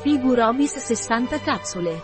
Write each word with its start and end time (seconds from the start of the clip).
Figurobis 0.00 0.76
60 0.76 1.40
capsule. 1.40 2.00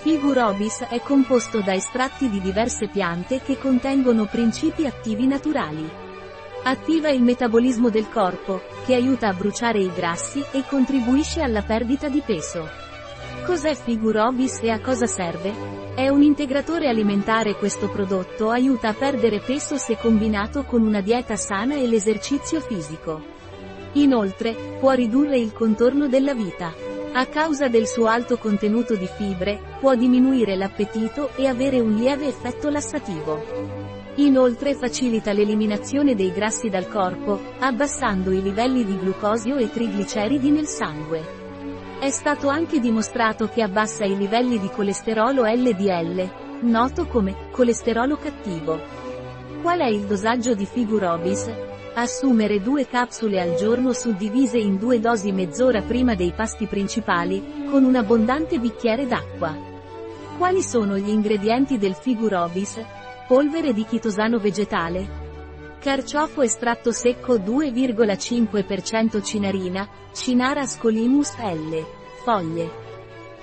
Figurobis 0.00 0.80
è 0.88 0.98
composto 1.00 1.60
da 1.60 1.72
estratti 1.72 2.28
di 2.28 2.40
diverse 2.40 2.88
piante 2.88 3.40
che 3.40 3.58
contengono 3.58 4.26
principi 4.26 4.86
attivi 4.86 5.28
naturali. 5.28 5.88
Attiva 6.64 7.08
il 7.10 7.22
metabolismo 7.22 7.90
del 7.90 8.08
corpo, 8.08 8.60
che 8.84 8.96
aiuta 8.96 9.28
a 9.28 9.32
bruciare 9.32 9.78
i 9.78 9.92
grassi 9.94 10.44
e 10.50 10.64
contribuisce 10.66 11.42
alla 11.42 11.62
perdita 11.62 12.08
di 12.08 12.22
peso. 12.26 12.68
Cos'è 13.46 13.76
Figurobis 13.76 14.58
e 14.62 14.70
a 14.70 14.80
cosa 14.80 15.06
serve? 15.06 15.94
È 15.94 16.08
un 16.08 16.22
integratore 16.22 16.88
alimentare 16.88 17.54
questo 17.54 17.88
prodotto 17.88 18.50
aiuta 18.50 18.88
a 18.88 18.94
perdere 18.94 19.38
peso 19.38 19.76
se 19.76 19.96
combinato 19.96 20.64
con 20.64 20.82
una 20.82 21.00
dieta 21.00 21.36
sana 21.36 21.76
e 21.76 21.86
l'esercizio 21.86 22.60
fisico. 22.60 23.38
Inoltre, 23.94 24.76
può 24.78 24.92
ridurre 24.92 25.38
il 25.38 25.52
contorno 25.52 26.06
della 26.06 26.34
vita. 26.34 26.72
A 27.12 27.26
causa 27.26 27.66
del 27.68 27.88
suo 27.88 28.06
alto 28.06 28.36
contenuto 28.38 28.94
di 28.94 29.06
fibre, 29.06 29.60
può 29.80 29.96
diminuire 29.96 30.54
l'appetito 30.54 31.30
e 31.34 31.46
avere 31.46 31.80
un 31.80 31.94
lieve 31.94 32.28
effetto 32.28 32.68
lassativo. 32.68 33.90
Inoltre 34.16 34.74
facilita 34.74 35.32
l'eliminazione 35.32 36.14
dei 36.14 36.32
grassi 36.32 36.68
dal 36.68 36.88
corpo, 36.88 37.40
abbassando 37.58 38.30
i 38.30 38.42
livelli 38.42 38.84
di 38.84 38.96
glucosio 38.96 39.56
e 39.56 39.70
trigliceridi 39.70 40.50
nel 40.50 40.66
sangue. 40.66 41.38
È 41.98 42.10
stato 42.10 42.48
anche 42.48 42.78
dimostrato 42.80 43.48
che 43.48 43.62
abbassa 43.62 44.04
i 44.04 44.16
livelli 44.16 44.58
di 44.58 44.68
colesterolo 44.68 45.44
LDL, 45.44 46.30
noto 46.62 47.06
come 47.06 47.48
colesterolo 47.50 48.16
cattivo. 48.16 48.80
Qual 49.62 49.80
è 49.80 49.86
il 49.86 50.06
dosaggio 50.06 50.54
di 50.54 50.64
Figurobis? 50.64 51.50
Assumere 51.92 52.62
due 52.62 52.86
capsule 52.86 53.40
al 53.40 53.56
giorno 53.56 53.92
suddivise 53.92 54.58
in 54.58 54.78
due 54.78 55.00
dosi 55.00 55.32
mezz'ora 55.32 55.82
prima 55.82 56.14
dei 56.14 56.32
pasti 56.32 56.66
principali, 56.66 57.66
con 57.68 57.82
un 57.84 57.96
abbondante 57.96 58.60
bicchiere 58.60 59.06
d'acqua. 59.06 59.54
Quali 60.38 60.62
sono 60.62 60.96
gli 60.96 61.08
ingredienti 61.08 61.78
del 61.78 61.94
Figurobis? 61.94 62.80
Polvere 63.26 63.72
di 63.72 63.84
chitosano 63.84 64.38
vegetale. 64.38 65.18
Carciofo 65.80 66.42
estratto 66.42 66.92
secco 66.92 67.36
2,5% 67.38 69.22
cinarina, 69.22 69.88
Cinara 70.12 70.66
scolimus 70.66 71.36
L. 71.38 71.84
Foglie. 72.22 72.70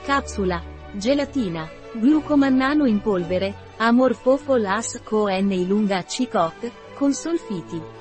Capsula. 0.06 0.64
Gelatina. 0.94 1.70
Glucomannano 1.92 2.86
in 2.86 3.02
polvere, 3.02 3.54
Amorfofol 3.78 4.66
As 4.66 5.02
Co 5.04 5.28
N 5.28 5.52
Ilunga 5.52 6.06
Cicoc, 6.06 6.72
con 6.96 7.14
solfiti. 7.14 7.97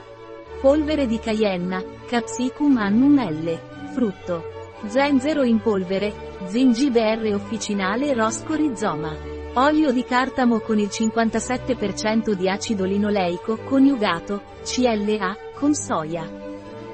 Polvere 0.66 1.06
di 1.06 1.20
cayenna, 1.20 1.80
Capsicum 2.08 2.76
annum 2.76 3.20
L. 3.20 3.56
Frutto. 3.92 4.42
Zenzero 4.86 5.44
in 5.44 5.60
polvere, 5.60 6.12
Zingibe 6.46 7.32
officinale 7.32 8.12
Rosco 8.14 8.54
rizoma. 8.54 9.16
Olio 9.54 9.92
di 9.92 10.02
cartamo 10.02 10.58
con 10.58 10.80
il 10.80 10.88
57% 10.90 12.32
di 12.32 12.48
acido 12.48 12.84
linoleico, 12.84 13.58
coniugato, 13.58 14.42
CLA, 14.64 15.36
con 15.54 15.72
soia. 15.72 16.28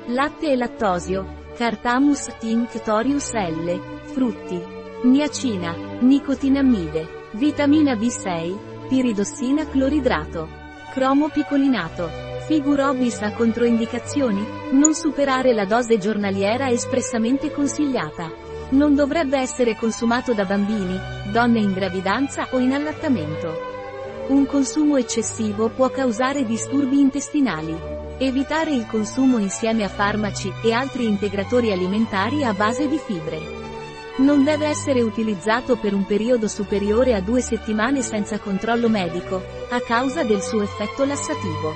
Latte 0.09 0.51
e 0.51 0.57
lattosio, 0.57 1.25
Cartamus 1.57 2.31
tinctorius 2.39 3.33
L. 3.33 3.81
Frutti. 4.03 4.63
Niacina, 5.05 5.75
nicotinamide, 6.01 7.09
vitamina 7.33 7.95
B6, 7.95 8.89
piridossina 8.89 9.67
cloridrato. 9.67 10.62
Cromo 10.93 11.31
picolinato. 11.31 12.11
Figurobis 12.45 13.23
ha 13.23 13.33
controindicazioni? 13.33 14.47
Non 14.73 14.93
superare 14.93 15.55
la 15.55 15.65
dose 15.65 15.97
giornaliera 15.97 16.69
espressamente 16.69 17.51
consigliata. 17.51 18.31
Non 18.73 18.95
dovrebbe 18.95 19.39
essere 19.39 19.75
consumato 19.75 20.35
da 20.35 20.45
bambini, 20.45 21.01
donne 21.33 21.61
in 21.61 21.73
gravidanza 21.73 22.47
o 22.51 22.59
in 22.59 22.75
allattamento. 22.75 24.27
Un 24.29 24.45
consumo 24.45 24.99
eccessivo 24.99 25.71
può 25.71 25.89
causare 25.89 26.45
disturbi 26.45 27.01
intestinali. 27.01 27.75
Evitare 28.19 28.73
il 28.73 28.87
consumo 28.87 29.39
insieme 29.39 29.85
a 29.85 29.89
farmaci 29.89 30.53
e 30.63 30.75
altri 30.75 31.07
integratori 31.07 31.73
alimentari 31.73 32.45
a 32.45 32.53
base 32.53 32.87
di 32.87 32.99
fibre. 32.99 33.72
Non 34.15 34.45
deve 34.45 34.67
essere 34.67 35.01
utilizzato 35.01 35.77
per 35.77 35.95
un 35.95 36.05
periodo 36.05 36.47
superiore 36.47 37.15
a 37.15 37.21
due 37.21 37.41
settimane 37.41 38.03
senza 38.03 38.39
controllo 38.39 38.91
medico, 38.91 39.43
a 39.71 39.81
causa 39.81 40.23
del 40.23 40.43
suo 40.43 40.63
effetto 40.63 41.07
lassativo. 41.07 41.73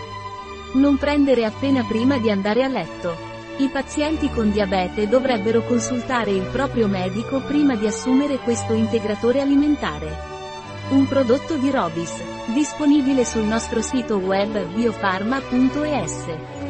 Non 0.75 0.99
prendere 0.99 1.47
appena 1.47 1.83
prima 1.85 2.19
di 2.19 2.31
andare 2.31 2.63
a 2.63 2.69
letto. 2.69 3.17
I 3.57 3.69
pazienti 3.69 4.29
con 4.29 4.51
diabete 4.51 5.09
dovrebbero 5.09 5.63
consultare 5.63 6.31
il 6.31 6.47
proprio 6.53 6.89
medico 6.89 7.41
prima 7.41 7.75
di 7.75 7.87
assumere 7.87 8.37
questo 8.37 8.75
integratore 8.75 9.41
alimentare. 9.41 10.35
Un 10.91 11.09
prodotto 11.09 11.57
di 11.57 11.71
Robis, 11.71 12.23
disponibile 12.53 13.25
sul 13.25 13.45
nostro 13.45 13.81
sito 13.81 14.19
web 14.19 14.63
biofarma.es. 14.75 16.66